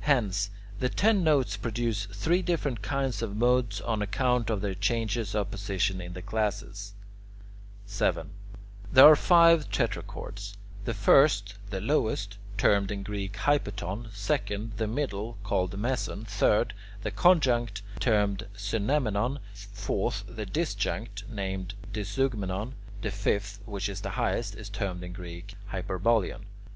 Hence 0.00 0.50
the 0.80 0.88
ten 0.88 1.22
notes 1.22 1.56
produce 1.56 2.06
three 2.06 2.42
different 2.42 2.82
kinds 2.82 3.22
of 3.22 3.36
modes 3.36 3.80
on 3.80 4.02
account 4.02 4.50
of 4.50 4.60
their 4.60 4.74
changes 4.74 5.32
of 5.32 5.52
position 5.52 6.00
in 6.00 6.12
the 6.12 6.22
classes. 6.22 6.94
7. 7.84 8.30
There 8.90 9.04
are 9.06 9.14
five 9.14 9.70
tetrachords: 9.70 10.54
first, 10.92 11.54
the 11.70 11.80
lowest, 11.80 12.36
termed 12.58 12.90
in 12.90 13.04
Greek 13.04 13.34
[Greek: 13.34 13.44
hypaton]; 13.44 14.10
second, 14.12 14.72
the 14.76 14.88
middle, 14.88 15.38
called 15.44 15.70
[Greek: 15.70 15.82
meson]; 15.82 16.24
third, 16.24 16.74
the 17.02 17.12
conjunct, 17.12 17.82
termed 18.00 18.38
[Greek: 18.40 18.54
synemmenon]; 18.56 19.38
fourth, 19.72 20.24
the 20.26 20.46
disjunct, 20.46 21.28
named 21.28 21.74
[Greek: 21.92 22.04
diezeugmenon]; 22.08 22.72
the 23.02 23.12
fifth, 23.12 23.60
which 23.64 23.88
is 23.88 24.00
the 24.00 24.10
highest, 24.18 24.56
is 24.56 24.68
termed 24.68 25.04
in 25.04 25.12
Greek 25.12 25.46
[Greek: 25.46 25.54
hyperbolaion]. 25.84 26.42